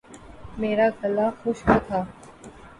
میرا 0.59 0.87
گلا 0.99 1.27
خشک 1.39 1.67
تھا 1.87 1.99